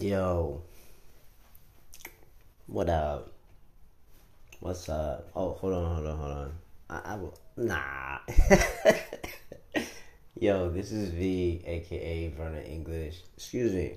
Yo, 0.00 0.62
what 2.68 2.88
up? 2.88 3.32
What's 4.60 4.88
up? 4.88 5.28
Oh, 5.34 5.54
hold 5.54 5.74
on, 5.74 5.96
hold 5.96 6.06
on, 6.06 6.18
hold 6.18 6.32
on. 6.32 6.52
I, 6.88 7.00
I 7.04 7.16
will, 7.16 7.36
nah. 7.56 8.18
Yo, 10.38 10.70
this 10.70 10.92
is 10.92 11.08
V, 11.08 11.64
aka 11.66 12.28
Vernon 12.28 12.62
English. 12.62 13.22
Excuse 13.36 13.72
me. 13.72 13.94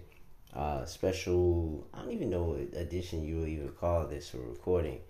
Uh, 0.55 0.85
special. 0.85 1.87
I 1.93 1.99
don't 1.99 2.13
even 2.13 2.31
know 2.31 2.45
what 2.45 2.81
edition 2.81 3.23
you 3.23 3.41
would 3.41 3.49
even 3.49 3.69
call 3.69 4.07
this 4.07 4.33
a 4.33 4.39
recording, 4.39 5.01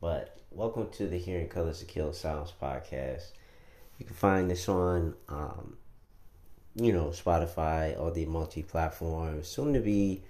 but 0.00 0.38
welcome 0.50 0.88
to 0.92 1.06
the 1.06 1.18
Hearing 1.18 1.48
Colors 1.48 1.80
to 1.80 1.84
Kill 1.84 2.14
Sounds 2.14 2.50
podcast. 2.60 3.32
You 3.98 4.06
can 4.06 4.16
find 4.16 4.50
this 4.50 4.70
on 4.70 5.16
um, 5.28 5.76
you 6.74 6.92
know, 6.92 7.06
Spotify, 7.06 7.98
all 7.98 8.10
the 8.10 8.26
multi 8.26 8.62
platforms, 8.62 9.48
soon 9.48 9.72
to 9.74 9.80
be 9.80 10.22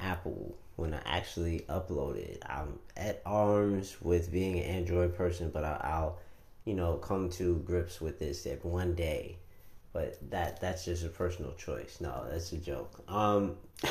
Apple 0.00 0.56
when 0.76 0.94
I 0.94 1.00
actually 1.04 1.64
upload 1.68 2.16
it. 2.16 2.42
I'm 2.46 2.78
at 2.96 3.22
arms 3.24 3.96
with 4.00 4.32
being 4.32 4.58
an 4.58 4.64
Android 4.64 5.14
person, 5.16 5.50
but 5.50 5.64
I'll, 5.64 6.18
you 6.64 6.74
know, 6.74 6.94
come 6.94 7.30
to 7.30 7.56
grips 7.64 8.00
with 8.00 8.18
this 8.18 8.42
that 8.44 8.64
one 8.64 8.94
day. 8.94 9.36
But 9.92 10.18
that 10.30 10.60
that's 10.60 10.86
just 10.86 11.04
a 11.04 11.08
personal 11.08 11.52
choice. 11.52 11.98
No, 12.00 12.24
that's 12.30 12.50
a 12.52 12.56
joke. 12.56 12.98
Um, 13.08 13.56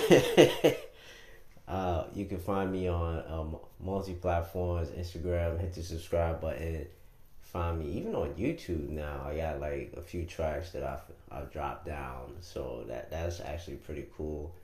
uh, 1.67 2.05
you 2.15 2.25
can 2.25 2.39
find 2.39 2.71
me 2.71 2.87
on 2.87 3.23
um, 3.27 3.57
multi 3.79 4.13
platforms, 4.13 4.89
Instagram. 4.89 5.59
Hit 5.59 5.75
the 5.75 5.83
subscribe 5.83 6.41
button 6.41 6.87
find 7.51 7.79
me 7.79 7.91
even 7.91 8.15
on 8.15 8.29
YouTube 8.35 8.89
now. 8.89 9.23
I 9.25 9.35
got 9.35 9.59
like 9.59 9.93
a 9.97 10.01
few 10.01 10.25
tracks 10.25 10.71
that 10.71 10.83
I've 10.83 11.01
I've 11.31 11.51
dropped 11.51 11.85
down, 11.85 12.35
so 12.41 12.83
that 12.87 13.09
that's 13.09 13.39
actually 13.39 13.77
pretty 13.77 14.07
cool. 14.15 14.55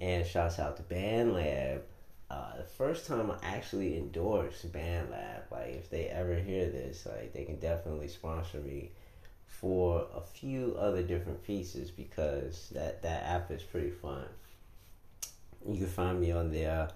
And 0.00 0.26
shouts 0.26 0.58
out 0.58 0.76
to 0.76 0.82
BandLab. 0.82 1.80
Uh, 2.28 2.56
the 2.56 2.64
first 2.64 3.06
time 3.06 3.30
I 3.30 3.36
actually 3.42 3.96
endorsed 3.96 4.70
BandLab, 4.72 5.50
like 5.50 5.74
if 5.74 5.90
they 5.90 6.06
ever 6.06 6.34
hear 6.34 6.68
this, 6.68 7.06
like 7.06 7.32
they 7.32 7.44
can 7.44 7.58
definitely 7.60 8.08
sponsor 8.08 8.58
me 8.58 8.90
for 9.46 10.06
a 10.14 10.20
few 10.20 10.76
other 10.78 11.02
different 11.02 11.42
pieces 11.44 11.90
because 11.90 12.70
that 12.74 13.02
that 13.02 13.22
app 13.24 13.50
is 13.50 13.62
pretty 13.62 13.90
fun. 13.90 14.24
You 15.66 15.78
can 15.78 15.86
find 15.86 16.20
me 16.20 16.32
on 16.32 16.50
there 16.50 16.88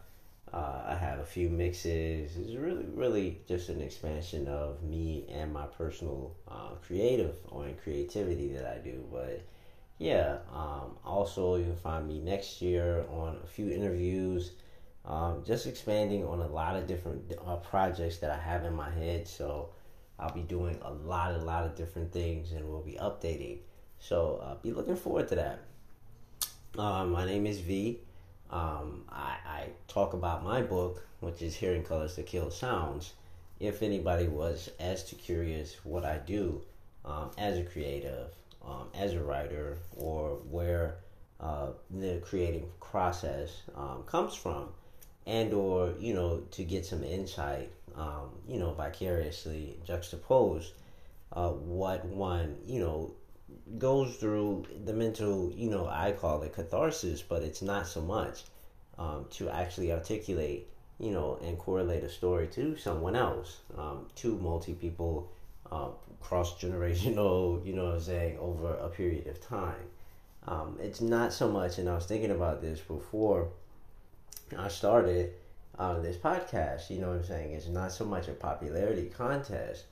uh, 0.52 0.82
I 0.86 0.94
have 0.94 1.20
a 1.20 1.24
few 1.24 1.48
mixes. 1.48 2.36
It's 2.36 2.54
really, 2.54 2.86
really 2.92 3.40
just 3.46 3.68
an 3.68 3.80
expansion 3.80 4.48
of 4.48 4.82
me 4.82 5.26
and 5.30 5.52
my 5.52 5.66
personal 5.66 6.34
uh, 6.48 6.74
creative 6.84 7.36
or 7.48 7.68
creativity 7.82 8.48
that 8.54 8.66
I 8.66 8.78
do. 8.78 9.04
But 9.12 9.42
yeah, 9.98 10.38
um, 10.52 10.96
also 11.04 11.56
you 11.56 11.64
can 11.64 11.76
find 11.76 12.08
me 12.08 12.18
next 12.18 12.60
year 12.60 13.04
on 13.10 13.36
a 13.42 13.46
few 13.46 13.70
interviews. 13.70 14.52
Um, 15.04 15.44
just 15.46 15.66
expanding 15.66 16.24
on 16.26 16.40
a 16.40 16.46
lot 16.46 16.76
of 16.76 16.86
different 16.86 17.32
uh, 17.46 17.56
projects 17.56 18.18
that 18.18 18.30
I 18.30 18.38
have 18.38 18.64
in 18.64 18.74
my 18.74 18.90
head. 18.90 19.28
So 19.28 19.70
I'll 20.18 20.34
be 20.34 20.42
doing 20.42 20.78
a 20.82 20.92
lot, 20.92 21.32
a 21.32 21.38
lot 21.38 21.64
of 21.64 21.74
different 21.76 22.12
things, 22.12 22.52
and 22.52 22.68
we'll 22.68 22.82
be 22.82 22.98
updating. 23.00 23.58
So 23.98 24.40
uh, 24.42 24.54
be 24.56 24.72
looking 24.72 24.96
forward 24.96 25.28
to 25.28 25.36
that. 25.36 25.60
Uh, 26.76 27.04
my 27.04 27.24
name 27.24 27.46
is 27.46 27.60
V. 27.60 28.00
Um, 28.50 29.04
I, 29.10 29.36
I 29.46 29.66
talk 29.88 30.12
about 30.12 30.44
my 30.44 30.62
book, 30.62 31.06
which 31.20 31.42
is 31.42 31.54
Hearing 31.54 31.82
Colors 31.82 32.16
to 32.16 32.22
Kill 32.22 32.50
Sounds. 32.50 33.12
If 33.60 33.82
anybody 33.82 34.26
was 34.26 34.70
as 34.80 35.02
curious 35.18 35.76
what 35.84 36.04
I 36.04 36.18
do 36.18 36.62
um, 37.04 37.30
as 37.38 37.58
a 37.58 37.62
creative, 37.62 38.28
um, 38.64 38.88
as 38.94 39.12
a 39.12 39.22
writer, 39.22 39.78
or 39.96 40.36
where 40.50 40.96
uh, 41.40 41.68
the 41.90 42.20
creating 42.24 42.66
process 42.80 43.62
um, 43.76 44.02
comes 44.06 44.34
from, 44.34 44.68
and 45.26 45.52
or 45.52 45.94
you 45.98 46.14
know 46.14 46.42
to 46.52 46.64
get 46.64 46.84
some 46.86 47.04
insight, 47.04 47.70
um, 47.96 48.30
you 48.48 48.58
know 48.58 48.72
vicariously 48.72 49.76
juxtapose 49.86 50.72
uh, 51.32 51.50
what 51.50 52.04
one 52.06 52.56
you 52.66 52.80
know 52.80 53.14
goes 53.78 54.16
through 54.16 54.66
the 54.84 54.92
mental, 54.92 55.52
you 55.54 55.70
know, 55.70 55.86
I 55.86 56.12
call 56.12 56.42
it 56.42 56.54
catharsis, 56.54 57.22
but 57.22 57.42
it's 57.42 57.62
not 57.62 57.86
so 57.86 58.00
much 58.00 58.44
um, 58.98 59.26
to 59.30 59.48
actually 59.48 59.92
articulate, 59.92 60.68
you 60.98 61.12
know, 61.12 61.38
and 61.42 61.58
correlate 61.58 62.04
a 62.04 62.08
story 62.08 62.46
to 62.48 62.76
someone 62.76 63.16
else, 63.16 63.58
um, 63.76 64.06
to 64.16 64.36
multi 64.38 64.74
people, 64.74 65.30
uh, 65.70 65.88
cross 66.20 66.60
generational, 66.60 67.64
you 67.64 67.72
know 67.72 67.86
what 67.86 67.94
I'm 67.94 68.00
saying, 68.00 68.38
over 68.38 68.74
a 68.74 68.88
period 68.88 69.26
of 69.26 69.40
time. 69.40 69.86
Um, 70.46 70.78
it's 70.80 71.00
not 71.00 71.32
so 71.32 71.50
much, 71.50 71.78
and 71.78 71.88
I 71.88 71.94
was 71.94 72.06
thinking 72.06 72.30
about 72.30 72.60
this 72.60 72.80
before 72.80 73.48
I 74.56 74.68
started 74.68 75.32
uh, 75.78 75.98
this 76.00 76.16
podcast, 76.16 76.90
you 76.90 76.98
know 76.98 77.08
what 77.08 77.16
I'm 77.16 77.24
saying? 77.24 77.52
It's 77.52 77.68
not 77.68 77.92
so 77.92 78.04
much 78.04 78.28
a 78.28 78.32
popularity 78.32 79.10
contest 79.16 79.84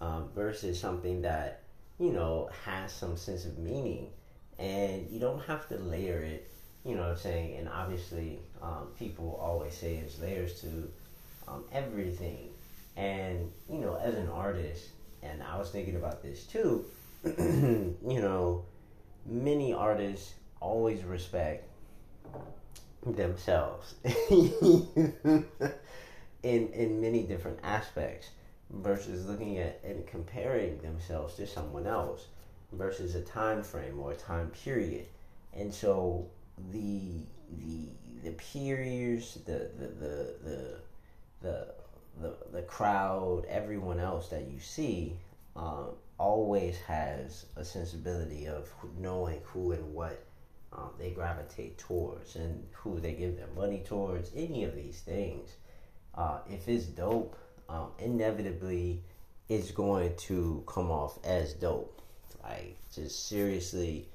um, 0.00 0.28
versus 0.34 0.78
something 0.78 1.22
that 1.22 1.62
you 2.00 2.12
know, 2.12 2.48
has 2.64 2.92
some 2.92 3.16
sense 3.16 3.44
of 3.44 3.58
meaning. 3.58 4.08
And 4.58 5.08
you 5.10 5.20
don't 5.20 5.40
have 5.42 5.68
to 5.68 5.76
layer 5.78 6.20
it, 6.20 6.50
you 6.84 6.94
know 6.94 7.02
what 7.02 7.10
I'm 7.12 7.16
saying? 7.18 7.58
And 7.58 7.68
obviously, 7.68 8.40
um, 8.62 8.88
people 8.98 9.38
always 9.40 9.74
say 9.74 10.00
there's 10.00 10.20
layers 10.20 10.60
to 10.62 10.90
um, 11.48 11.64
everything. 11.72 12.48
And, 12.96 13.50
you 13.70 13.78
know, 13.78 13.96
as 14.02 14.14
an 14.14 14.28
artist, 14.28 14.88
and 15.22 15.42
I 15.42 15.58
was 15.58 15.70
thinking 15.70 15.96
about 15.96 16.22
this 16.22 16.44
too, 16.44 16.84
you 17.24 17.96
know, 18.02 18.64
many 19.26 19.72
artists 19.72 20.34
always 20.60 21.04
respect 21.04 21.64
themselves 23.06 23.94
in 24.30 25.44
in 26.42 27.00
many 27.00 27.22
different 27.22 27.58
aspects 27.62 28.28
versus 28.72 29.26
looking 29.26 29.58
at 29.58 29.80
and 29.84 30.06
comparing 30.06 30.78
themselves 30.78 31.34
to 31.34 31.46
someone 31.46 31.86
else 31.86 32.26
versus 32.72 33.14
a 33.14 33.22
time 33.22 33.62
frame 33.62 33.98
or 33.98 34.12
a 34.12 34.16
time 34.16 34.50
period. 34.50 35.06
And 35.52 35.72
so 35.72 36.26
the 36.72 37.22
the 37.58 37.88
the 38.22 38.30
peers, 38.32 39.38
the 39.46 39.70
the 39.78 39.86
the 39.86 40.34
the 40.44 40.80
the, 41.42 41.74
the, 42.20 42.36
the 42.52 42.62
crowd, 42.62 43.46
everyone 43.48 43.98
else 43.98 44.28
that 44.28 44.46
you 44.50 44.60
see, 44.60 45.16
um, 45.56 45.88
always 46.18 46.76
has 46.80 47.46
a 47.56 47.64
sensibility 47.64 48.46
of 48.46 48.68
knowing 48.98 49.40
who 49.42 49.72
and 49.72 49.94
what 49.94 50.22
um, 50.72 50.90
they 50.98 51.10
gravitate 51.10 51.78
towards 51.78 52.36
and 52.36 52.62
who 52.72 53.00
they 53.00 53.12
give 53.12 53.36
their 53.36 53.48
money 53.56 53.82
towards. 53.86 54.30
Any 54.36 54.64
of 54.64 54.76
these 54.76 55.00
things, 55.00 55.50
uh, 56.14 56.38
if 56.48 56.68
it's 56.68 56.84
dope 56.84 57.36
um, 57.70 57.88
inevitably 57.98 59.02
it's 59.48 59.70
going 59.70 60.14
to 60.16 60.62
come 60.66 60.90
off 60.90 61.18
as 61.24 61.54
dope. 61.54 62.00
Like 62.42 62.76
just 62.94 63.28
seriously, 63.28 64.08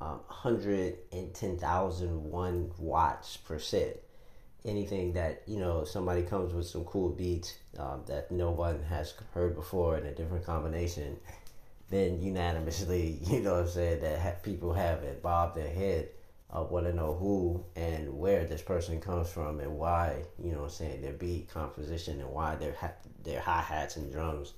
um, 0.00 0.20
hundred 0.26 0.98
and 1.12 1.32
ten 1.34 1.58
thousand 1.58 2.24
one 2.24 2.70
watts 2.78 3.36
per 3.36 3.58
set. 3.58 4.02
Anything 4.64 5.14
that 5.14 5.42
you 5.46 5.58
know 5.58 5.84
somebody 5.84 6.22
comes 6.22 6.52
with 6.52 6.66
some 6.66 6.84
cool 6.84 7.10
beats 7.10 7.56
um, 7.78 8.02
that 8.06 8.30
no 8.30 8.50
one 8.50 8.82
has 8.84 9.14
heard 9.32 9.54
before 9.54 9.96
in 9.96 10.06
a 10.06 10.14
different 10.14 10.44
combination, 10.44 11.16
then 11.88 12.20
unanimously, 12.20 13.18
you 13.22 13.40
know 13.40 13.54
what 13.54 13.62
I'm 13.62 13.68
saying, 13.68 14.00
that 14.00 14.18
ha- 14.18 14.34
people 14.42 14.72
have 14.74 15.02
it 15.02 15.22
bob 15.22 15.54
their 15.54 15.70
head 15.70 16.08
I 16.52 16.60
want 16.60 16.86
to 16.86 16.92
know 16.92 17.14
who 17.14 17.64
and 17.76 18.18
where 18.18 18.44
this 18.44 18.62
person 18.62 19.00
comes 19.00 19.30
from 19.30 19.60
and 19.60 19.76
why, 19.76 20.24
you 20.42 20.52
know 20.52 20.64
I'm 20.64 20.70
saying, 20.70 21.00
their 21.00 21.12
beat 21.12 21.48
composition 21.48 22.20
and 22.20 22.30
why 22.30 22.56
their, 22.56 22.74
their 23.22 23.40
hi 23.40 23.60
hats 23.60 23.96
and 23.96 24.12
drums 24.12 24.54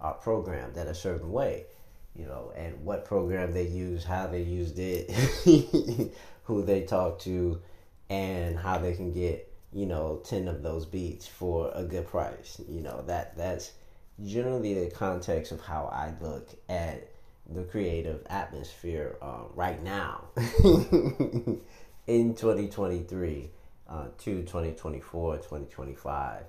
are 0.00 0.14
programmed 0.14 0.74
that 0.74 0.86
a 0.86 0.94
certain 0.94 1.32
way, 1.32 1.66
you 2.14 2.26
know, 2.26 2.52
and 2.56 2.84
what 2.84 3.04
program 3.04 3.52
they 3.52 3.66
use, 3.66 4.04
how 4.04 4.26
they 4.26 4.42
used 4.42 4.78
it, 4.78 5.10
who 6.44 6.62
they 6.62 6.82
talk 6.82 7.18
to, 7.20 7.60
and 8.08 8.58
how 8.58 8.78
they 8.78 8.94
can 8.94 9.12
get, 9.12 9.52
you 9.72 9.86
know, 9.86 10.20
10 10.24 10.46
of 10.48 10.62
those 10.62 10.86
beats 10.86 11.26
for 11.26 11.72
a 11.74 11.82
good 11.82 12.06
price. 12.06 12.60
You 12.68 12.82
know, 12.82 13.02
that 13.06 13.36
that's 13.36 13.72
generally 14.24 14.74
the 14.74 14.90
context 14.90 15.50
of 15.50 15.60
how 15.60 15.86
I 15.86 16.12
look 16.20 16.50
at 16.68 17.08
the 17.54 17.64
creative 17.64 18.24
atmosphere 18.28 19.16
uh, 19.22 19.44
right 19.54 19.82
now 19.82 20.24
in 22.06 22.34
2023 22.34 23.50
uh, 23.88 24.04
to 24.18 24.42
2024 24.42 25.36
2025 25.36 26.44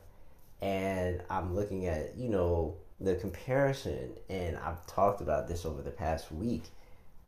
and 0.62 1.22
i'm 1.30 1.54
looking 1.54 1.88
at 1.88 2.16
you 2.18 2.30
know 2.30 2.76
the 3.02 3.16
comparison 3.16 4.12
and 4.30 4.58
i've 4.58 4.86
talked 4.88 5.22
about 5.22 5.48
this 5.48 5.66
over 5.66 5.82
the 5.82 5.92
past 5.92 6.32
week 6.32 6.64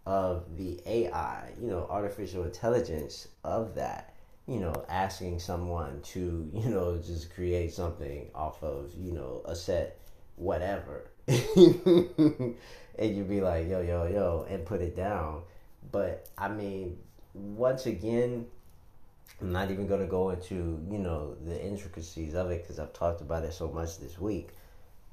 of 0.06 0.57
the 0.57 0.80
ai 0.86 1.51
you 1.60 1.68
know 1.68 1.88
artificial 1.89 2.44
intelligence 2.44 3.27
of 3.44 3.75
that 3.75 4.13
you 4.48 4.60
know 4.60 4.86
asking 4.89 5.39
someone 5.39 6.01
to 6.01 6.50
you 6.54 6.69
know 6.69 6.98
just 6.98 7.33
create 7.33 7.74
something 7.74 8.30
off 8.33 8.63
of 8.63 8.94
you 8.98 9.12
know 9.12 9.42
a 9.45 9.56
set 9.56 10.00
whatever 10.36 11.10
and 11.27 12.56
you'd 13.00 13.30
be 13.30 13.42
like, 13.42 13.68
yo, 13.68 13.81
yo, 13.81 14.07
yo, 14.07 14.45
and 14.50 14.66
put 14.66 14.81
it 14.81 14.95
down. 14.95 15.42
But 15.92 16.27
I 16.38 16.50
mean, 16.50 16.98
once 17.33 17.86
again, 17.86 18.45
I'm 19.42 19.51
not 19.51 19.72
even 19.72 19.88
going 19.88 20.01
to 20.01 20.07
go 20.07 20.30
into, 20.30 20.81
you 20.89 21.00
know, 21.00 21.36
the 21.45 21.63
intricacies 21.63 22.36
of 22.36 22.51
it 22.51 22.63
because 22.63 22.80
I've 22.80 22.94
talked 22.94 23.22
about 23.22 23.44
it 23.44 23.54
so 23.54 23.69
much 23.69 24.00
this 24.00 24.19
week. 24.19 24.50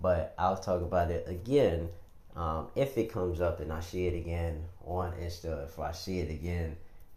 But 0.00 0.34
I'll 0.38 0.56
talk 0.56 0.82
about 0.82 1.10
it 1.10 1.28
again 1.28 1.88
um, 2.36 2.68
if 2.74 2.96
it 2.96 3.12
comes 3.12 3.40
up 3.40 3.60
and 3.60 3.72
I 3.72 3.80
see 3.80 4.06
it 4.06 4.14
again 4.14 4.64
on 4.86 5.12
Insta, 5.12 5.64
if 5.64 5.78
I 5.78 5.92
see 5.92 6.20
it 6.20 6.30
again 6.30 6.76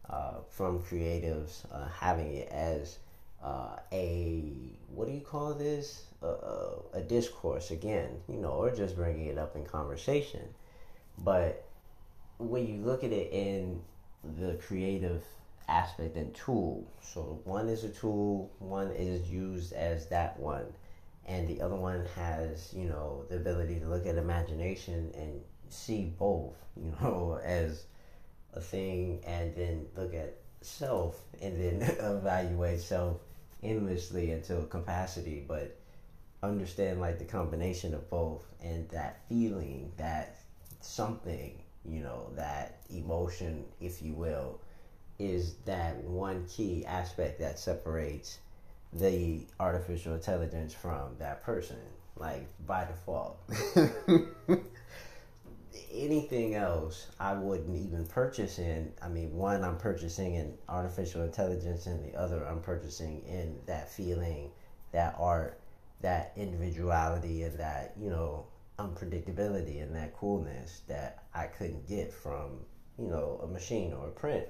uh, 0.09 0.35
from 0.49 0.79
creatives 0.79 1.63
uh, 1.71 1.87
having 1.87 2.33
it 2.33 2.49
as 2.49 2.99
uh, 3.45 3.79
a 3.91 4.43
what 4.89 5.07
do 5.07 5.13
you 5.13 5.21
call 5.21 5.53
this? 5.53 6.01
a 6.21 7.01
discourse 7.01 7.69
again, 7.69 8.09
you 8.27 8.37
know, 8.37 8.49
or 8.49 8.75
just 8.75 8.95
bringing 8.95 9.27
it 9.27 9.37
up 9.37 9.55
in 9.55 9.63
conversation. 9.63 10.41
But 11.19 11.63
when 12.39 12.65
you 12.65 12.77
look 12.77 13.03
at 13.03 13.11
it 13.11 13.31
in 13.31 13.79
the 14.39 14.55
creative 14.55 15.23
aspect 15.67 16.15
and 16.15 16.33
tool, 16.33 16.87
so 16.99 17.41
one 17.43 17.69
is 17.69 17.83
a 17.83 17.89
tool, 17.89 18.49
one 18.57 18.89
is 18.89 19.29
used 19.29 19.71
as 19.73 20.07
that 20.07 20.39
one 20.39 20.65
and 21.27 21.47
the 21.47 21.61
other 21.61 21.75
one 21.75 22.05
has 22.15 22.73
you 22.75 22.85
know 22.85 23.25
the 23.29 23.35
ability 23.35 23.79
to 23.79 23.87
look 23.87 24.05
at 24.05 24.15
imagination 24.15 25.11
and 25.15 25.41
see 25.69 26.13
both 26.17 26.55
you 26.77 26.93
know 27.01 27.39
as 27.43 27.85
a 28.53 28.61
thing 28.61 29.21
and 29.25 29.55
then 29.55 29.85
look 29.97 30.13
at 30.13 30.35
self 30.61 31.19
and 31.41 31.59
then 31.59 31.81
evaluate 31.99 32.79
self 32.79 33.19
endlessly 33.65 34.31
until 34.31 34.63
capacity 34.65 35.43
but 35.47 35.77
understand 36.43 36.99
like 37.01 37.19
the 37.19 37.25
combination 37.25 37.93
of 37.93 38.09
both 38.09 38.45
and 38.63 38.87
that 38.89 39.21
feeling 39.27 39.91
that 39.97 40.37
something 40.81 41.61
you 41.85 42.01
know 42.01 42.29
that 42.35 42.79
emotion 42.89 43.65
if 43.81 44.01
you 44.01 44.13
will 44.13 44.59
is 45.19 45.55
that 45.65 45.97
one 46.03 46.45
key 46.47 46.85
aspect 46.85 47.39
that 47.39 47.57
separates 47.57 48.39
the 48.93 49.45
artificial 49.59 50.13
intelligence 50.13 50.73
from 50.73 51.15
that 51.19 51.43
person, 51.43 51.77
like 52.17 52.47
by 52.65 52.85
default. 52.85 53.37
Anything 55.91 56.55
else, 56.55 57.07
I 57.19 57.33
wouldn't 57.33 57.75
even 57.75 58.05
purchase 58.05 58.59
in. 58.59 58.91
I 59.01 59.09
mean, 59.09 59.33
one, 59.33 59.63
I'm 59.63 59.77
purchasing 59.77 60.35
in 60.35 60.57
artificial 60.69 61.23
intelligence, 61.23 61.85
and 61.85 62.03
the 62.03 62.17
other, 62.17 62.45
I'm 62.45 62.61
purchasing 62.61 63.21
in 63.27 63.59
that 63.65 63.89
feeling, 63.89 64.51
that 64.91 65.15
art, 65.19 65.59
that 66.01 66.33
individuality, 66.37 67.43
and 67.43 67.57
that, 67.59 67.93
you 67.99 68.09
know, 68.09 68.45
unpredictability 68.79 69.81
and 69.81 69.95
that 69.95 70.13
coolness 70.15 70.81
that 70.87 71.23
I 71.33 71.45
couldn't 71.45 71.87
get 71.87 72.13
from, 72.13 72.59
you 72.97 73.07
know, 73.07 73.39
a 73.43 73.47
machine 73.47 73.93
or 73.93 74.07
a 74.07 74.11
print. 74.11 74.45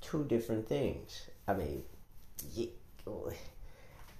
Two 0.00 0.24
different 0.24 0.66
things. 0.66 1.28
I 1.46 1.54
mean, 1.54 1.82
yeah, 2.54 2.66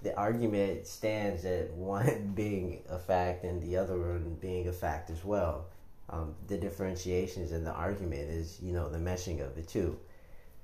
the 0.03 0.15
argument 0.15 0.87
stands 0.87 1.45
at 1.45 1.71
one 1.73 2.33
being 2.35 2.83
a 2.89 2.97
fact 2.97 3.43
and 3.43 3.61
the 3.61 3.77
other 3.77 3.97
one 3.99 4.37
being 4.39 4.67
a 4.67 4.73
fact 4.73 5.09
as 5.09 5.23
well. 5.23 5.65
Um, 6.11 6.35
the 6.47 6.57
differentiations 6.57 7.53
in 7.53 7.63
the 7.63 7.71
argument 7.71 8.29
is, 8.29 8.59
you 8.61 8.73
know, 8.73 8.89
the 8.89 8.97
meshing 8.97 9.45
of 9.45 9.55
the 9.55 9.61
two. 9.61 9.97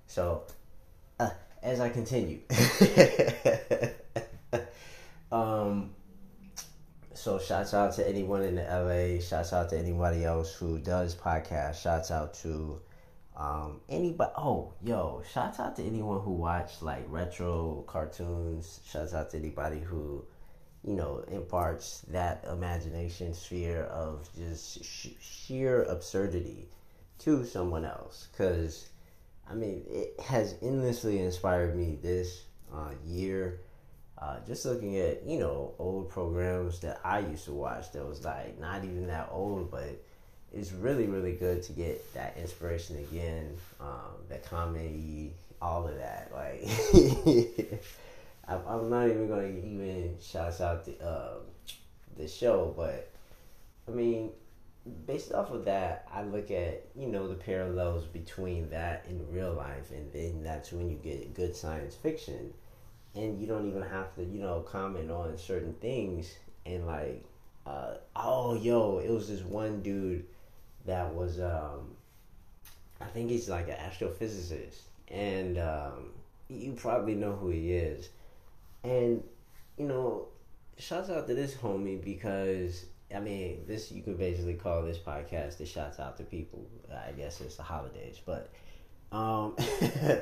So, 0.06 0.44
uh, 1.20 1.30
as 1.64 1.80
I 1.80 1.90
continue, 1.90 2.40
um, 5.32 5.92
so 7.14 7.40
shouts 7.40 7.74
out 7.74 7.96
to 7.96 8.08
anyone 8.08 8.44
in 8.44 8.56
the 8.56 8.64
LA. 8.64 9.22
Shouts 9.22 9.54
out 9.54 9.70
to 9.70 9.78
anybody 9.78 10.24
else 10.24 10.54
who 10.54 10.80
does 10.80 11.16
podcast. 11.16 11.82
Shouts 11.82 12.12
out 12.12 12.34
to 12.36 12.80
um, 13.38 13.82
anybody, 13.88 14.32
oh, 14.36 14.74
yo, 14.84 15.22
shouts 15.32 15.60
out 15.60 15.76
to 15.76 15.84
anyone 15.84 16.22
who 16.22 16.32
watched 16.32 16.82
like 16.82 17.06
retro 17.08 17.84
cartoons. 17.88 18.82
Shouts 18.90 19.14
out 19.14 19.30
to 19.32 19.38
anybody 19.38 19.80
who, 19.80 20.26
you 20.83 20.94
know, 20.95 21.24
imparts 21.31 22.01
that 22.09 22.45
imagination 22.51 23.33
sphere 23.33 23.83
of 23.83 24.29
just 24.38 24.83
sh- 24.83 25.09
sheer 25.19 25.83
absurdity 25.83 26.68
to 27.19 27.45
someone 27.45 27.85
else. 27.85 28.27
Because, 28.31 28.89
I 29.50 29.56
mean, 29.56 29.83
it 29.89 30.19
has 30.19 30.56
endlessly 30.62 31.19
inspired 31.19 31.75
me 31.75 31.97
this 32.01 32.44
uh, 32.74 32.91
year. 33.06 33.59
Uh, 34.18 34.38
just 34.47 34.65
looking 34.65 34.97
at, 34.97 35.24
you 35.25 35.39
know, 35.39 35.74
old 35.77 36.09
programs 36.09 36.79
that 36.79 37.00
I 37.03 37.19
used 37.19 37.45
to 37.45 37.53
watch 37.53 37.91
that 37.91 38.03
was 38.06 38.24
like 38.25 38.59
not 38.59 38.83
even 38.83 39.07
that 39.07 39.29
old, 39.31 39.69
but 39.69 40.01
it's 40.53 40.71
really 40.71 41.07
really 41.07 41.33
good 41.33 41.62
to 41.63 41.74
get 41.74 42.13
that 42.13 42.35
inspiration 42.38 42.97
again, 42.97 43.56
um, 43.79 44.15
that 44.29 44.44
comedy, 44.45 45.33
all 45.62 45.88
of 45.88 45.95
that. 45.97 46.31
Like, 46.33 46.62
I'm 48.48 48.90
not 48.90 49.08
even 49.08 49.28
gonna 49.28 49.48
even 49.48 50.16
shout 50.22 50.60
out 50.62 50.86
the 50.86 51.04
uh, 51.04 51.40
the 52.16 52.28
show, 52.28 52.74
but 52.76 53.10
I 53.88 53.92
mean, 53.92 54.32
based 55.06 55.34
off 55.34 55.52
of 55.52 55.66
that, 55.66 56.08
I 56.14 56.24
look 56.24 56.50
at 56.52 56.86
you 56.96 57.08
know 57.08 57.28
the 57.28 57.36
parallels 57.36 58.06
between 58.06 58.70
that 58.70 59.06
in 59.10 59.32
real 59.32 59.54
life, 59.54 59.92
and 59.92 60.12
then 60.14 60.44
that's 60.44 60.72
when 60.72 60.90
you 60.90 60.96
get 60.96 61.34
good 61.34 61.56
science 61.56 61.96
fiction, 61.96 62.54
and 63.16 63.40
you 63.40 63.48
don't 63.48 63.68
even 63.68 63.84
have 63.84 64.16
to 64.16 64.24
you 64.24 64.40
know 64.40 64.62
comment 64.62 65.12
on 65.12 65.38
certain 65.38 65.74
things 65.74 66.36
and 66.68 66.86
like, 66.86 67.24
uh, 67.66 67.96
oh 68.16 68.56
yo, 68.56 69.00
it 69.00 69.10
was 69.10 69.30
this 69.30 69.42
one 69.42 69.82
dude 69.82 70.26
that 70.86 71.14
was 71.14 71.40
um, 71.40 71.96
I 73.02 73.06
think 73.06 73.30
he's 73.30 73.50
like 73.50 73.68
an 73.68 73.76
astrophysicist, 73.76 74.80
and 75.10 75.58
um, 75.58 76.12
you 76.50 76.74
probably 76.74 77.16
know 77.16 77.34
who 77.34 77.50
he 77.50 77.74
is. 77.74 78.10
And 78.88 79.24
you 79.78 79.86
know, 79.86 80.28
shouts 80.78 81.10
out 81.10 81.28
to 81.28 81.34
this 81.34 81.54
homie 81.56 82.04
because 82.04 82.86
I 83.16 83.19
mean, 83.19 83.63
this 83.68 83.92
you 83.92 84.01
could 84.01 84.18
basically 84.18 84.56
call 84.56 84.84
this 84.84 84.98
podcast 84.98 85.57
the 85.57 85.66
shouts 85.66 86.00
out 86.00 86.18
to 86.18 86.24
people. 86.24 86.68
I 86.92 87.12
guess 87.12 87.42
it's 87.42 87.57
the 87.57 87.63
holidays, 87.63 88.19
but 88.25 88.50
um, 89.12 89.56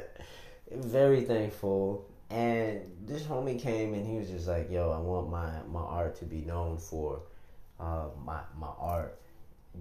very 0.72 1.22
thankful. 1.22 2.10
And 2.30 2.82
this 3.06 3.22
homie 3.24 3.62
came 3.62 3.94
and 3.94 4.06
he 4.06 4.18
was 4.18 4.30
just 4.30 4.48
like, 4.48 4.72
"Yo, 4.72 4.90
I 4.92 5.00
want 5.00 5.30
my 5.30 5.62
my 5.72 5.86
art 5.86 6.16
to 6.18 6.26
be 6.26 6.42
known 6.42 6.78
for 6.78 7.22
uh, 7.80 8.08
my 8.24 8.40
my 8.58 8.72
art." 8.80 9.20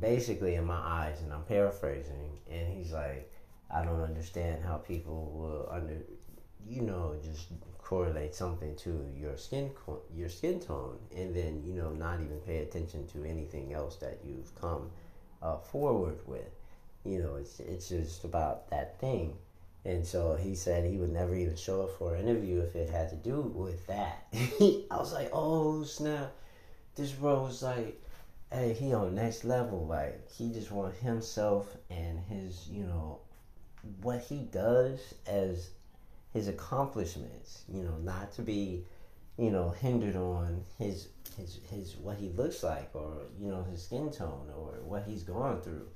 basically 0.00 0.54
in 0.54 0.64
my 0.64 0.74
eyes, 0.74 1.20
and 1.22 1.32
I'm 1.32 1.42
paraphrasing, 1.44 2.38
and 2.50 2.72
he's 2.72 2.92
like, 2.92 3.30
I 3.70 3.84
don't 3.84 4.02
understand 4.02 4.64
how 4.64 4.76
people 4.76 5.30
will 5.32 5.68
under, 5.70 5.96
you 6.68 6.82
know, 6.82 7.16
just 7.22 7.48
correlate 7.84 8.34
something 8.34 8.74
to 8.76 9.06
your 9.14 9.36
skin 9.36 9.70
your 10.16 10.28
skin 10.28 10.58
tone, 10.58 10.98
and 11.14 11.34
then 11.34 11.62
you 11.64 11.74
know 11.74 11.90
not 11.90 12.20
even 12.20 12.38
pay 12.40 12.58
attention 12.58 13.06
to 13.08 13.24
anything 13.24 13.74
else 13.74 13.96
that 13.96 14.18
you've 14.24 14.54
come 14.60 14.90
uh, 15.42 15.58
forward 15.58 16.18
with. 16.26 16.50
You 17.04 17.18
know, 17.18 17.36
it's 17.36 17.60
it's 17.60 17.90
just 17.90 18.24
about 18.24 18.70
that 18.70 18.98
thing. 18.98 19.34
And 19.84 20.06
so 20.06 20.34
he 20.34 20.54
said 20.54 20.86
he 20.90 20.96
would 20.96 21.12
never 21.12 21.34
even 21.34 21.56
show 21.56 21.82
up 21.82 21.98
for 21.98 22.14
an 22.14 22.26
interview 22.26 22.60
if 22.60 22.74
it 22.74 22.88
had 22.88 23.10
to 23.10 23.16
do 23.16 23.42
with 23.42 23.86
that. 23.86 24.26
I 24.32 24.96
was 24.96 25.12
like, 25.12 25.28
oh 25.32 25.84
snap! 25.84 26.32
This 26.96 27.12
bro 27.12 27.42
was 27.42 27.62
like, 27.62 28.00
hey, 28.50 28.72
he 28.72 28.94
on 28.94 29.14
next 29.14 29.44
level. 29.44 29.86
Like 29.86 30.30
he 30.30 30.50
just 30.50 30.70
want 30.70 30.94
himself 30.94 31.76
and 31.90 32.18
his, 32.18 32.66
you 32.70 32.84
know, 32.84 33.18
what 34.00 34.22
he 34.22 34.38
does 34.38 35.14
as 35.26 35.68
his 36.34 36.48
accomplishments. 36.48 37.64
You 37.72 37.82
know, 37.84 37.96
not 38.02 38.32
to 38.34 38.42
be, 38.42 38.84
you 39.38 39.50
know, 39.50 39.70
hindered 39.70 40.16
on 40.16 40.62
his 40.78 41.08
his 41.38 41.60
his 41.70 41.96
what 41.96 42.18
he 42.18 42.28
looks 42.28 42.62
like 42.62 42.90
or 42.92 43.22
you 43.40 43.48
know 43.48 43.64
his 43.70 43.82
skin 43.82 44.10
tone 44.10 44.50
or 44.54 44.80
what 44.84 45.04
he's 45.04 45.22
going 45.22 45.62
through. 45.62 45.88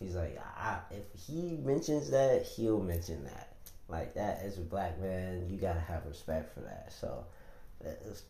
He's 0.00 0.16
like, 0.16 0.36
I, 0.58 0.78
if 0.90 1.04
he 1.14 1.58
mentions 1.62 2.10
that, 2.10 2.44
he'll 2.44 2.82
mention 2.82 3.22
that. 3.24 3.54
Like 3.88 4.14
that, 4.14 4.40
as 4.42 4.58
a 4.58 4.62
black 4.62 5.00
man, 5.00 5.46
you 5.48 5.58
gotta 5.58 5.78
have 5.78 6.04
respect 6.06 6.52
for 6.52 6.60
that. 6.60 6.92
So, 6.92 7.24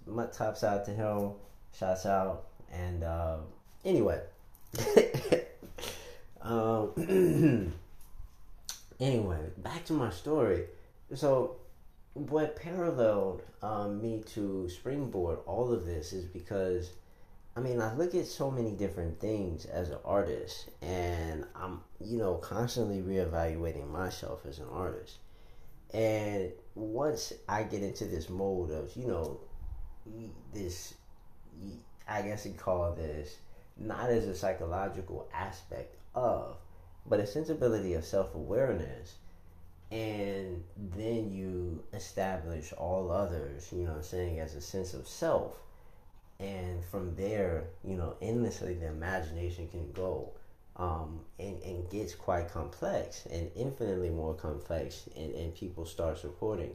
my 0.06 0.26
tops 0.26 0.62
out 0.62 0.84
to 0.84 0.90
him. 0.90 1.30
Shouts 1.74 2.04
out, 2.04 2.48
and 2.70 3.02
uh, 3.02 3.38
Anyway. 3.84 4.20
um, 6.42 6.92
anyway, 9.00 9.38
back 9.58 9.84
to 9.86 9.92
my 9.92 10.10
story. 10.10 10.64
So, 11.14 11.56
what 12.14 12.56
paralleled 12.56 13.42
um, 13.62 14.00
me 14.00 14.22
to 14.34 14.68
springboard 14.68 15.40
all 15.46 15.72
of 15.72 15.84
this 15.84 16.12
is 16.12 16.24
because, 16.24 16.90
I 17.56 17.60
mean, 17.60 17.80
I 17.80 17.94
look 17.94 18.14
at 18.14 18.26
so 18.26 18.50
many 18.50 18.72
different 18.72 19.20
things 19.20 19.66
as 19.66 19.90
an 19.90 19.98
artist, 20.04 20.70
and 20.80 21.44
I'm, 21.54 21.80
you 22.00 22.18
know, 22.18 22.36
constantly 22.36 23.00
reevaluating 23.00 23.90
myself 23.90 24.46
as 24.46 24.58
an 24.58 24.68
artist. 24.70 25.18
And 25.92 26.52
once 26.74 27.32
I 27.48 27.64
get 27.64 27.82
into 27.82 28.06
this 28.06 28.30
mode 28.30 28.70
of, 28.70 28.96
you 28.96 29.06
know, 29.06 29.40
this, 30.54 30.94
I 32.08 32.22
guess 32.22 32.46
you 32.46 32.52
call 32.52 32.92
this 32.94 33.36
not 33.76 34.10
as 34.10 34.26
a 34.26 34.34
psychological 34.34 35.28
aspect 35.34 35.96
of, 36.14 36.56
but 37.06 37.20
a 37.20 37.26
sensibility 37.26 37.94
of 37.94 38.04
self 38.04 38.34
awareness. 38.34 39.14
And 39.92 40.64
then 40.96 41.30
you 41.30 41.84
establish 41.92 42.72
all 42.72 43.10
others, 43.10 43.68
you 43.70 43.84
know 43.84 43.92
I'm 43.92 44.02
saying, 44.02 44.40
as 44.40 44.54
a 44.54 44.60
sense 44.62 44.94
of 44.94 45.06
self. 45.06 45.54
And 46.40 46.82
from 46.82 47.14
there, 47.14 47.64
you 47.84 47.96
know, 47.96 48.16
endlessly 48.22 48.72
the 48.72 48.86
imagination 48.86 49.68
can 49.68 49.92
go 49.92 50.30
um, 50.76 51.20
and, 51.38 51.62
and 51.62 51.90
gets 51.90 52.14
quite 52.14 52.50
complex 52.50 53.26
and 53.26 53.50
infinitely 53.54 54.08
more 54.08 54.32
complex 54.32 55.10
and, 55.14 55.34
and 55.34 55.54
people 55.54 55.84
start 55.84 56.18
supporting. 56.18 56.74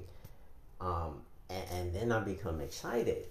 Um, 0.80 1.22
and, 1.50 1.66
and 1.72 1.96
then 1.96 2.12
I 2.12 2.20
become 2.20 2.62
excited. 2.62 3.26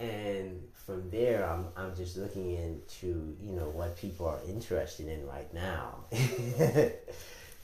And 0.00 0.64
from 0.72 1.10
there, 1.10 1.48
I'm, 1.48 1.68
I'm 1.76 1.94
just 1.94 2.16
looking 2.16 2.56
into, 2.56 3.36
you 3.40 3.52
know, 3.52 3.68
what 3.68 3.96
people 3.96 4.26
are 4.26 4.40
interested 4.48 5.06
in 5.06 5.24
right 5.28 5.52
now. 5.54 6.06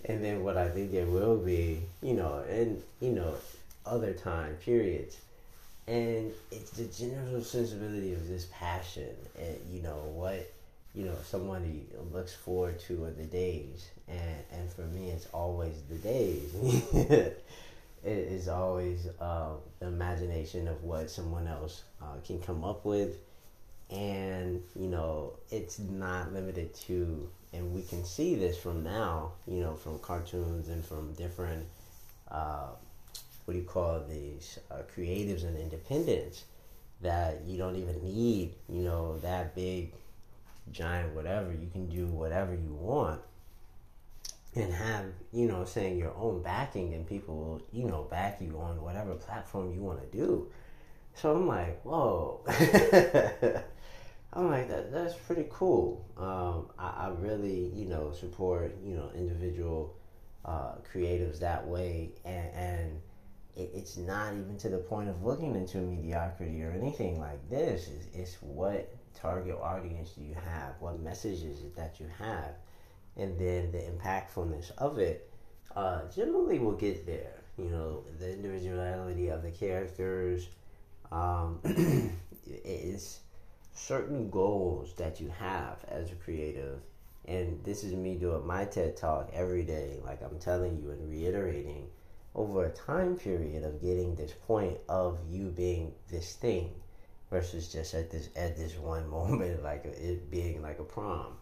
and 0.04 0.24
then 0.24 0.42
what 0.42 0.56
I 0.56 0.68
think 0.68 0.92
there 0.92 1.06
will 1.06 1.38
be, 1.38 1.82
you 2.02 2.14
know, 2.14 2.44
and, 2.48 2.82
you 3.00 3.10
know, 3.10 3.34
other 3.84 4.12
time 4.12 4.56
periods. 4.56 5.18
And 5.86 6.32
it's 6.50 6.70
the 6.70 6.84
general 6.84 7.42
sensibility 7.42 8.12
of 8.12 8.28
this 8.28 8.46
passion 8.52 9.14
and, 9.38 9.56
you 9.72 9.82
know, 9.82 9.96
what 10.14 10.52
you 10.94 11.04
know 11.04 11.14
somebody 11.22 11.86
looks 12.12 12.34
forward 12.34 12.78
to 12.80 13.04
are 13.04 13.10
the 13.10 13.24
days. 13.24 13.88
And 14.08 14.36
and 14.52 14.72
for 14.72 14.82
me 14.82 15.10
it's 15.10 15.26
always 15.32 15.74
the 15.88 15.96
days. 15.96 16.52
It 18.04 18.16
is 18.16 18.46
always 18.46 19.08
uh, 19.20 19.54
the 19.80 19.88
imagination 19.88 20.68
of 20.68 20.84
what 20.84 21.10
someone 21.10 21.48
else 21.48 21.82
uh, 22.00 22.14
can 22.24 22.40
come 22.40 22.62
up 22.62 22.84
with. 22.84 23.16
And 23.90 24.62
you 24.76 24.88
know 24.88 25.32
it's 25.50 25.78
not 25.78 26.32
limited 26.32 26.74
to 26.86 27.28
and 27.52 27.72
we 27.74 27.82
can 27.82 28.04
see 28.04 28.34
this 28.34 28.56
from 28.56 28.82
now 28.82 29.32
you 29.46 29.60
know 29.60 29.74
from 29.74 29.98
cartoons 30.00 30.68
and 30.68 30.84
from 30.84 31.12
different 31.14 31.66
uh, 32.30 32.68
what 33.44 33.54
do 33.54 33.60
you 33.60 33.64
call 33.66 34.04
these 34.08 34.58
uh, 34.70 34.82
creatives 34.94 35.44
and 35.44 35.56
independents 35.56 36.44
that 37.00 37.40
you 37.46 37.56
don't 37.56 37.76
even 37.76 38.02
need 38.02 38.54
you 38.68 38.82
know 38.82 39.18
that 39.18 39.54
big 39.54 39.92
giant 40.72 41.14
whatever. 41.14 41.52
You 41.52 41.68
can 41.72 41.88
do 41.88 42.06
whatever 42.06 42.54
you 42.54 42.74
want 42.74 43.20
and 44.54 44.72
have 44.72 45.04
you 45.32 45.46
know 45.46 45.64
saying 45.64 45.98
your 45.98 46.14
own 46.16 46.42
backing 46.42 46.94
and 46.94 47.06
people 47.06 47.36
will 47.36 47.62
you 47.72 47.88
know 47.88 48.02
back 48.02 48.40
you 48.40 48.58
on 48.58 48.80
whatever 48.82 49.14
platform 49.14 49.72
you 49.72 49.80
want 49.80 50.00
to 50.00 50.16
do. 50.16 50.48
So 51.14 51.34
i'm 51.34 51.46
like 51.48 51.80
whoa 51.82 52.40
i'm 54.32 54.50
like 54.50 54.68
that 54.68 54.92
that's 54.92 55.14
pretty 55.14 55.46
cool 55.50 56.04
um, 56.16 56.68
I, 56.78 57.06
I, 57.06 57.12
really 57.18 57.70
you 57.74 57.86
know 57.86 58.12
support 58.12 58.76
you 58.84 58.94
know 58.94 59.10
individual 59.14 59.96
uh, 60.44 60.74
creatives 60.92 61.40
that 61.40 61.66
way 61.66 62.10
and, 62.24 62.54
and 62.54 63.00
it, 63.56 63.70
it's 63.74 63.96
not 63.96 64.32
even 64.34 64.56
to 64.58 64.68
the 64.68 64.78
point 64.78 65.08
of 65.08 65.24
looking 65.24 65.54
into 65.54 65.78
mediocrity 65.78 66.62
or 66.62 66.70
anything 66.70 67.18
like 67.20 67.48
this 67.48 67.88
it's, 67.88 68.06
it's 68.14 68.36
what 68.42 68.94
target 69.20 69.58
audience 69.60 70.10
do 70.10 70.22
you 70.22 70.34
have? 70.34 70.74
What 70.80 71.00
message 71.00 71.42
is 71.42 71.60
it 71.60 71.76
that 71.76 71.98
you 72.00 72.06
have? 72.18 72.54
And 73.16 73.38
then 73.38 73.72
the 73.72 73.78
impactfulness 73.78 74.70
of 74.78 74.98
it 74.98 75.30
uh, 75.74 76.02
generally 76.14 76.58
will 76.58 76.72
get 76.72 77.06
there. 77.06 77.42
You 77.56 77.70
know, 77.70 78.04
the 78.18 78.32
individuality 78.32 79.28
of 79.28 79.42
the 79.42 79.50
characters 79.50 80.48
um, 81.10 81.58
is 82.46 83.20
certain 83.78 84.28
goals 84.28 84.92
that 84.94 85.20
you 85.20 85.32
have 85.38 85.84
as 85.88 86.10
a 86.10 86.16
creative. 86.16 86.80
And 87.26 87.62
this 87.64 87.84
is 87.84 87.94
me 87.94 88.16
doing 88.16 88.46
my 88.46 88.64
TED 88.64 88.96
talk 88.96 89.30
every 89.32 89.62
day, 89.62 90.00
like 90.04 90.22
I'm 90.22 90.38
telling 90.38 90.80
you 90.82 90.90
and 90.90 91.08
reiterating 91.08 91.88
over 92.34 92.64
a 92.64 92.70
time 92.70 93.16
period 93.16 93.64
of 93.64 93.80
getting 93.80 94.14
this 94.14 94.32
point 94.46 94.76
of 94.88 95.18
you 95.28 95.50
being 95.50 95.92
this 96.10 96.34
thing 96.34 96.72
versus 97.30 97.70
just 97.70 97.94
at 97.94 98.10
this 98.10 98.28
at 98.36 98.56
this 98.56 98.76
one 98.76 99.08
moment, 99.18 99.62
like 99.62 99.84
it 99.84 100.30
being 100.30 100.62
like 100.62 100.78
a 100.78 100.84
prom, 100.84 101.36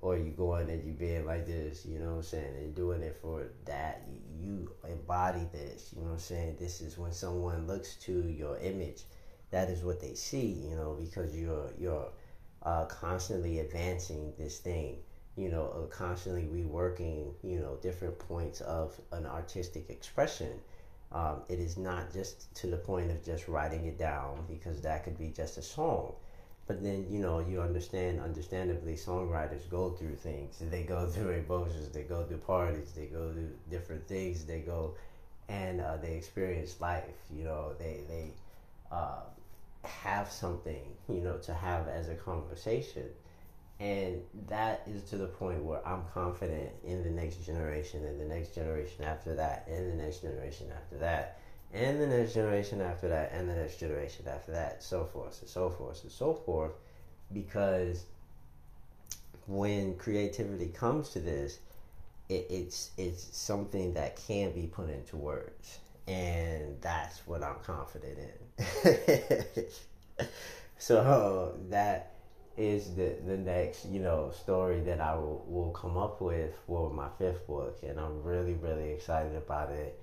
or 0.00 0.16
you 0.16 0.30
going 0.30 0.70
and 0.70 0.84
you 0.84 0.92
being 0.92 1.24
like 1.24 1.46
this, 1.46 1.86
you 1.86 1.98
know 1.98 2.10
what 2.10 2.16
I'm 2.16 2.22
saying, 2.22 2.54
and 2.56 2.74
doing 2.74 3.02
it 3.02 3.16
for 3.20 3.48
that. 3.64 4.02
You 4.38 4.70
embody 4.88 5.46
this, 5.52 5.92
you 5.94 6.02
know 6.02 6.08
what 6.08 6.14
I'm 6.14 6.20
saying. 6.20 6.56
This 6.58 6.80
is 6.80 6.98
when 6.98 7.12
someone 7.12 7.66
looks 7.66 7.96
to 7.96 8.28
your 8.28 8.58
image, 8.58 9.02
that 9.50 9.68
is 9.68 9.82
what 9.82 10.00
they 10.00 10.14
see, 10.14 10.46
you 10.46 10.74
know, 10.76 10.96
because 11.00 11.36
you're 11.36 11.70
you're 11.78 12.08
uh, 12.62 12.84
constantly 12.86 13.58
advancing 13.60 14.32
this 14.38 14.58
thing 14.58 14.98
you 15.36 15.48
know, 15.48 15.68
uh, 15.68 15.86
constantly 15.86 16.42
reworking, 16.42 17.32
you 17.42 17.58
know, 17.60 17.78
different 17.82 18.18
points 18.18 18.60
of 18.60 19.00
an 19.12 19.26
artistic 19.26 19.88
expression. 19.88 20.60
Um, 21.12 21.42
it 21.48 21.58
is 21.58 21.76
not 21.76 22.12
just 22.12 22.54
to 22.56 22.66
the 22.68 22.76
point 22.76 23.10
of 23.10 23.24
just 23.24 23.48
writing 23.48 23.86
it 23.86 23.98
down 23.98 24.44
because 24.48 24.80
that 24.82 25.04
could 25.04 25.18
be 25.18 25.28
just 25.28 25.56
a 25.58 25.62
song. 25.62 26.14
But 26.66 26.82
then, 26.82 27.06
you 27.10 27.18
know, 27.18 27.40
you 27.40 27.60
understand, 27.60 28.20
understandably, 28.20 28.94
songwriters 28.94 29.68
go 29.70 29.90
through 29.90 30.16
things. 30.16 30.58
They 30.60 30.84
go 30.84 31.06
through 31.06 31.30
emotions, 31.30 31.88
they 31.88 32.02
go 32.02 32.22
through 32.24 32.38
parties, 32.38 32.92
they 32.92 33.06
go 33.06 33.32
through 33.32 33.50
different 33.70 34.06
things, 34.06 34.44
they 34.44 34.60
go 34.60 34.94
and 35.48 35.80
uh, 35.80 35.96
they 35.96 36.14
experience 36.14 36.80
life. 36.80 37.24
You 37.34 37.44
know, 37.44 37.72
they, 37.78 38.00
they 38.08 38.30
uh, 38.90 39.20
have 39.84 40.30
something, 40.30 40.82
you 41.08 41.20
know, 41.20 41.38
to 41.38 41.54
have 41.54 41.88
as 41.88 42.08
a 42.08 42.14
conversation 42.14 43.04
and 43.80 44.20
that 44.46 44.82
is 44.86 45.02
to 45.04 45.16
the 45.16 45.26
point 45.26 45.64
where 45.64 45.86
I'm 45.88 46.02
confident 46.12 46.70
in 46.84 47.02
the 47.02 47.08
next 47.08 47.46
generation 47.46 48.04
and 48.04 48.20
the 48.20 48.26
next 48.26 48.54
generation 48.54 49.04
after 49.04 49.34
that 49.36 49.66
and 49.68 49.90
the 49.90 50.02
next 50.02 50.20
generation 50.20 50.66
after 50.76 50.98
that 50.98 51.38
and 51.72 51.98
the 51.98 52.06
next 52.06 52.34
generation 52.34 52.82
after 52.82 53.08
that 53.08 53.32
and 53.32 53.48
the 53.48 53.54
next 53.54 53.78
generation 53.80 54.26
after 54.28 54.52
that, 54.52 54.82
so 54.82 55.04
forth 55.04 55.40
and 55.40 55.48
so 55.48 55.70
forth 55.70 56.02
and 56.02 56.12
so 56.12 56.34
forth. 56.34 56.72
Because 57.32 58.04
when 59.46 59.96
creativity 59.96 60.68
comes 60.68 61.08
to 61.10 61.20
this, 61.20 61.60
it, 62.28 62.46
it's 62.50 62.90
it's 62.98 63.34
something 63.36 63.94
that 63.94 64.16
can 64.16 64.52
be 64.52 64.66
put 64.66 64.90
into 64.90 65.16
words, 65.16 65.78
and 66.06 66.80
that's 66.80 67.26
what 67.26 67.42
I'm 67.42 67.56
confident 67.64 68.18
in. 68.58 69.64
so 70.78 71.54
that 71.68 72.14
is 72.56 72.94
the 72.94 73.16
the 73.26 73.36
next 73.36 73.86
you 73.86 74.00
know 74.00 74.30
story 74.38 74.80
that 74.80 75.00
I 75.00 75.14
will, 75.14 75.44
will 75.48 75.70
come 75.70 75.96
up 75.96 76.20
with 76.20 76.52
for 76.66 76.90
my 76.90 77.08
fifth 77.18 77.46
book, 77.46 77.78
and 77.82 77.98
I'm 77.98 78.22
really 78.22 78.54
really 78.54 78.90
excited 78.90 79.34
about 79.36 79.70
it. 79.70 80.00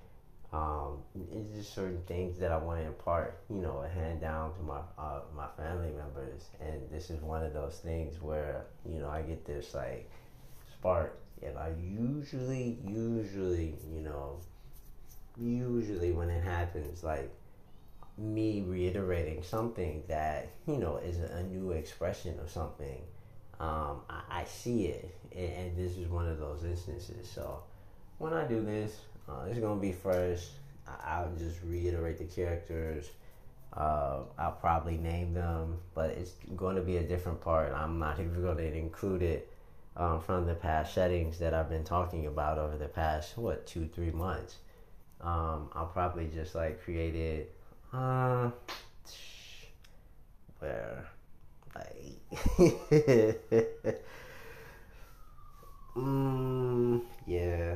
Um, 0.50 1.02
it's 1.30 1.50
just 1.50 1.74
certain 1.74 2.00
things 2.06 2.38
that 2.38 2.50
I 2.50 2.56
want 2.56 2.80
to 2.80 2.86
impart, 2.86 3.38
you 3.50 3.60
know, 3.60 3.84
a 3.84 3.88
hand 3.88 4.22
down 4.22 4.54
to 4.54 4.62
my 4.62 4.80
uh, 4.98 5.20
my 5.36 5.46
family 5.58 5.90
members, 5.92 6.46
and 6.60 6.80
this 6.90 7.10
is 7.10 7.20
one 7.20 7.44
of 7.44 7.52
those 7.52 7.80
things 7.84 8.20
where 8.22 8.64
you 8.88 8.98
know 8.98 9.08
I 9.08 9.22
get 9.22 9.44
this 9.44 9.74
like 9.74 10.10
spark, 10.72 11.18
and 11.42 11.58
I 11.58 11.72
usually 11.78 12.78
usually 12.86 13.74
you 13.92 14.00
know 14.00 14.40
usually 15.40 16.12
when 16.12 16.30
it 16.30 16.42
happens 16.42 17.02
like 17.04 17.30
me 18.16 18.64
reiterating 18.66 19.42
something 19.42 20.02
that 20.08 20.48
you 20.66 20.76
know 20.76 20.96
is 20.96 21.18
a, 21.18 21.42
new 21.44 21.70
expression 21.70 22.38
of 22.40 22.50
something. 22.50 23.00
Um, 23.60 24.02
I, 24.08 24.40
I, 24.40 24.44
see 24.44 24.86
it, 24.86 25.16
and, 25.34 25.52
and, 25.52 25.76
this 25.76 25.96
is 25.96 26.08
one 26.08 26.28
of 26.28 26.38
those 26.38 26.64
instances. 26.64 27.28
So 27.28 27.62
when 28.18 28.32
I 28.32 28.44
do 28.46 28.62
this, 28.62 29.00
uh, 29.28 29.46
it's 29.48 29.58
gonna 29.58 29.80
be 29.80 29.92
first. 29.92 30.50
I, 31.04 31.22
will 31.22 31.36
just 31.36 31.58
reiterate 31.64 32.18
the 32.18 32.24
characters. 32.24 33.10
Uh, 33.72 34.20
I'll 34.38 34.52
probably 34.52 34.96
name 34.96 35.34
them, 35.34 35.78
but 35.94 36.10
it's 36.10 36.32
going 36.56 36.76
to 36.76 36.82
be 36.82 36.96
a 36.96 37.02
different 37.02 37.40
part. 37.40 37.72
I'm 37.72 37.98
not 37.98 38.18
even 38.18 38.40
going 38.40 38.56
to 38.56 38.74
include 38.74 39.22
it 39.22 39.52
um, 39.96 40.20
from 40.20 40.46
the 40.46 40.54
past 40.54 40.94
settings 40.94 41.38
that 41.40 41.52
I've 41.52 41.68
been 41.68 41.84
talking 41.84 42.26
about 42.26 42.58
over 42.58 42.78
the 42.78 42.88
past 42.88 43.36
what 43.36 43.66
two 43.66 43.88
three 43.94 44.10
months. 44.10 44.56
Um, 45.20 45.68
I'll 45.74 45.90
probably 45.92 46.28
just 46.32 46.54
like 46.54 46.82
create 46.82 47.14
it 47.14 47.52
uh, 47.92 48.50
where, 50.60 51.06
like, 51.74 52.20
mm, 55.96 57.00
yeah, 57.26 57.74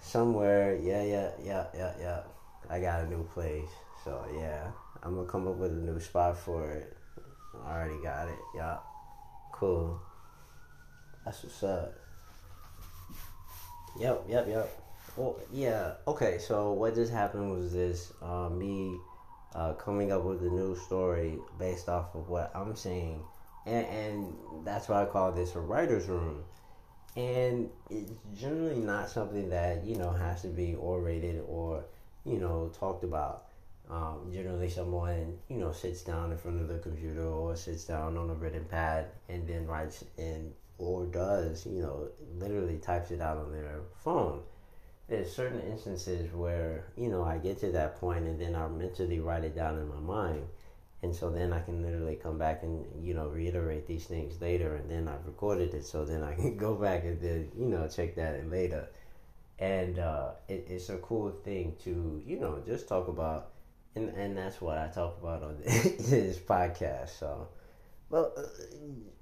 somewhere, 0.00 0.76
yeah, 0.82 1.02
yeah, 1.02 1.30
yeah, 1.42 1.66
yeah, 1.76 1.92
yeah. 2.00 2.20
I 2.70 2.80
got 2.80 3.02
a 3.04 3.08
new 3.08 3.24
place, 3.34 3.70
so 4.04 4.24
yeah, 4.36 4.70
I'm 5.02 5.14
gonna 5.14 5.28
come 5.28 5.46
up 5.46 5.56
with 5.56 5.72
a 5.72 5.74
new 5.74 6.00
spot 6.00 6.36
for 6.38 6.70
it. 6.72 6.96
I 7.66 7.72
already 7.72 8.02
got 8.02 8.28
it. 8.28 8.38
Yeah, 8.54 8.78
cool. 9.52 10.00
That's 11.24 11.42
what's 11.44 11.62
up. 11.62 11.94
Yep, 13.98 14.24
yep, 14.28 14.48
yep. 14.48 14.83
Well, 15.16 15.40
yeah. 15.52 15.94
Okay, 16.08 16.38
so 16.38 16.72
what 16.72 16.94
just 16.94 17.12
happened 17.12 17.50
was 17.52 17.72
this: 17.72 18.12
uh, 18.22 18.48
me 18.48 19.00
uh, 19.54 19.74
coming 19.74 20.12
up 20.12 20.24
with 20.24 20.42
a 20.42 20.50
new 20.50 20.76
story 20.76 21.38
based 21.58 21.88
off 21.88 22.14
of 22.14 22.28
what 22.28 22.50
I'm 22.54 22.74
seeing, 22.76 23.24
and, 23.66 23.86
and 23.86 24.66
that's 24.66 24.88
why 24.88 25.02
I 25.02 25.06
call 25.06 25.32
this 25.32 25.54
a 25.54 25.60
writer's 25.60 26.08
room. 26.08 26.44
And 27.16 27.70
it's 27.90 28.10
generally 28.34 28.80
not 28.80 29.08
something 29.08 29.48
that 29.50 29.84
you 29.84 29.96
know 29.96 30.10
has 30.10 30.42
to 30.42 30.48
be 30.48 30.74
orated 30.74 31.42
or 31.46 31.84
you 32.24 32.38
know, 32.38 32.70
talked 32.78 33.04
about. 33.04 33.46
Um, 33.90 34.30
generally, 34.32 34.70
someone 34.70 35.38
you 35.48 35.58
know 35.58 35.72
sits 35.72 36.02
down 36.02 36.32
in 36.32 36.38
front 36.38 36.60
of 36.60 36.68
the 36.68 36.78
computer 36.78 37.24
or 37.24 37.54
sits 37.54 37.84
down 37.84 38.16
on 38.16 38.30
a 38.30 38.34
written 38.34 38.64
pad 38.64 39.08
and 39.28 39.46
then 39.46 39.66
writes 39.66 40.04
and 40.16 40.52
or 40.78 41.04
does 41.06 41.66
you 41.66 41.82
know 41.82 42.08
literally 42.38 42.78
types 42.78 43.10
it 43.10 43.20
out 43.20 43.36
on 43.36 43.52
their 43.52 43.80
phone. 44.02 44.40
There's 45.08 45.34
certain 45.34 45.60
instances 45.60 46.32
where 46.32 46.84
you 46.96 47.08
know 47.10 47.24
I 47.24 47.38
get 47.38 47.58
to 47.60 47.70
that 47.72 47.96
point 48.00 48.24
and 48.26 48.40
then 48.40 48.54
I 48.54 48.68
mentally 48.68 49.20
write 49.20 49.44
it 49.44 49.54
down 49.54 49.78
in 49.78 49.88
my 49.88 50.00
mind, 50.00 50.46
and 51.02 51.14
so 51.14 51.30
then 51.30 51.52
I 51.52 51.60
can 51.60 51.82
literally 51.82 52.16
come 52.16 52.38
back 52.38 52.62
and 52.62 52.84
you 53.04 53.14
know 53.14 53.28
reiterate 53.28 53.86
these 53.86 54.06
things 54.06 54.40
later, 54.40 54.76
and 54.76 54.90
then 54.90 55.08
I've 55.08 55.26
recorded 55.26 55.74
it, 55.74 55.84
so 55.86 56.04
then 56.04 56.22
I 56.22 56.34
can 56.34 56.56
go 56.66 56.74
back 56.74 57.04
and 57.04 57.20
then 57.20 57.50
you 57.56 57.66
know 57.68 57.86
check 57.88 58.14
that 58.16 58.36
in 58.36 58.50
later. 58.50 58.88
And 59.58 59.98
uh, 59.98 60.32
it, 60.48 60.66
it's 60.68 60.88
a 60.88 60.98
cool 60.98 61.30
thing 61.30 61.76
to 61.84 62.22
you 62.26 62.38
know 62.40 62.62
just 62.66 62.88
talk 62.88 63.08
about. 63.08 63.50
And 63.96 64.08
and 64.10 64.36
that's 64.36 64.60
what 64.60 64.78
I 64.78 64.88
talk 64.88 65.18
about 65.22 65.42
on 65.42 65.58
this 65.64 66.38
podcast. 66.38 67.10
So 67.10 67.48
well 68.10 68.32
uh, 68.36 68.42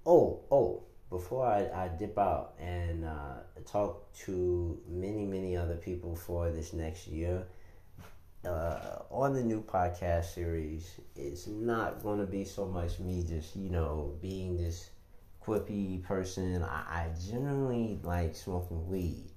oh 0.06 0.40
oh 0.50 0.84
before 1.12 1.46
I, 1.46 1.84
I 1.84 1.88
dip 1.88 2.18
out 2.18 2.54
and 2.58 3.04
uh, 3.04 3.34
talk 3.64 4.12
to 4.24 4.80
many 4.88 5.24
many 5.24 5.56
other 5.56 5.76
people 5.76 6.16
for 6.16 6.50
this 6.50 6.72
next 6.72 7.06
year 7.06 7.44
uh, 8.44 8.98
on 9.10 9.32
the 9.34 9.42
new 9.42 9.62
podcast 9.62 10.34
series 10.34 10.90
it's 11.14 11.46
not 11.46 12.02
going 12.02 12.18
to 12.18 12.26
be 12.26 12.44
so 12.44 12.66
much 12.66 12.98
me 12.98 13.24
just 13.28 13.54
you 13.54 13.70
know 13.70 14.14
being 14.20 14.56
this 14.56 14.90
quippy 15.46 16.02
person 16.02 16.64
I, 16.64 16.82
I 16.88 17.06
generally 17.30 18.00
like 18.02 18.34
smoking 18.34 18.88
weed 18.88 19.32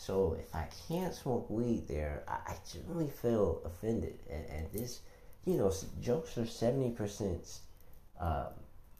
so 0.00 0.34
if 0.40 0.54
I 0.54 0.66
can't 0.88 1.14
smoke 1.14 1.50
weed 1.50 1.86
there, 1.86 2.22
I, 2.26 2.52
I 2.52 2.56
generally 2.72 3.10
feel 3.10 3.60
offended. 3.66 4.18
And, 4.30 4.46
and 4.46 4.72
this, 4.72 5.00
you 5.44 5.58
know, 5.58 5.70
jokes 6.00 6.38
are 6.38 6.44
70%, 6.44 7.58
um, 8.18 8.46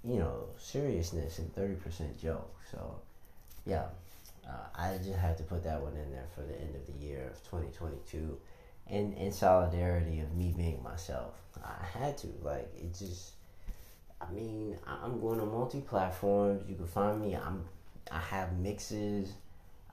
you 0.04 0.18
know, 0.18 0.46
seriousness 0.58 1.38
and 1.38 1.54
30% 1.54 2.20
joke. 2.20 2.54
So, 2.70 3.00
yeah, 3.66 3.86
uh, 4.46 4.66
I 4.74 4.98
just 4.98 5.18
had 5.18 5.36
to 5.38 5.42
put 5.42 5.64
that 5.64 5.80
one 5.80 5.96
in 5.96 6.10
there 6.10 6.26
for 6.34 6.42
the 6.42 6.58
end 6.60 6.74
of 6.74 6.86
the 6.86 7.04
year 7.04 7.30
of 7.30 7.42
2022. 7.44 8.38
And 8.86 9.14
in 9.14 9.30
solidarity 9.30 10.20
of 10.20 10.34
me 10.34 10.52
being 10.56 10.82
myself. 10.82 11.34
I 11.62 11.98
had 11.98 12.18
to. 12.18 12.28
Like, 12.42 12.72
it 12.76 12.94
just, 12.98 13.32
I 14.20 14.30
mean, 14.32 14.76
I'm 14.86 15.20
going 15.20 15.40
on 15.40 15.52
multi 15.52 15.80
platforms. 15.80 16.64
You 16.68 16.74
can 16.74 16.86
find 16.86 17.20
me. 17.20 17.36
I'm, 17.36 17.64
I 18.10 18.18
have 18.18 18.58
mixes. 18.58 19.32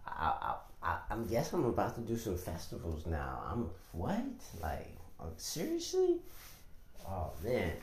I, 0.07 0.33
I 0.41 0.55
I, 0.83 1.17
guess 1.29 1.53
I'm 1.53 1.65
about 1.65 1.95
to 1.95 2.01
do 2.01 2.17
some 2.17 2.37
festivals 2.37 3.05
now. 3.05 3.41
I'm 3.51 3.69
what? 3.91 4.23
Like 4.61 4.95
uh, 5.19 5.25
seriously? 5.37 6.17
Oh 7.07 7.31
man, 7.43 7.73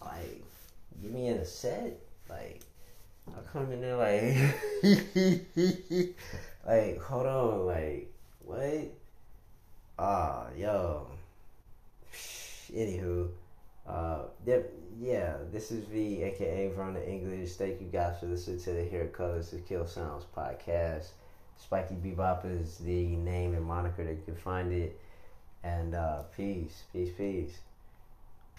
like 0.00 0.42
get 1.02 1.12
me 1.12 1.28
in 1.28 1.38
a 1.38 1.44
set. 1.44 1.98
Like 2.28 2.60
I 3.28 3.40
come 3.52 3.72
in 3.72 3.80
there 3.80 3.96
like 3.96 4.34
like 6.66 7.00
hold 7.00 7.26
on, 7.26 7.66
like 7.66 8.12
what? 8.44 8.90
Ah, 9.98 10.46
uh, 10.46 10.50
yo. 10.56 11.06
Anywho, 12.72 13.28
uh, 13.86 14.22
yeah, 15.00 15.36
this 15.52 15.72
is 15.72 15.84
V, 15.86 16.22
aka 16.22 16.68
Vernon 16.68 17.02
English. 17.02 17.54
Thank 17.54 17.80
you 17.80 17.88
guys 17.88 18.20
for 18.20 18.26
listening 18.26 18.60
to 18.60 18.72
the 18.72 18.84
Here 18.84 19.08
Colors 19.08 19.50
to 19.50 19.56
Kill 19.56 19.86
Sounds 19.86 20.24
podcast. 20.36 21.08
Spiky 21.56 21.94
Bebop 21.94 22.44
is 22.44 22.78
the 22.78 23.16
name 23.16 23.54
and 23.54 23.64
moniker 23.64 24.04
that 24.04 24.12
you 24.12 24.22
can 24.24 24.36
find 24.36 24.72
it. 24.72 24.98
And 25.62 25.94
uh, 25.94 26.22
peace, 26.36 26.84
peace, 26.92 27.10
peace. 27.16 27.58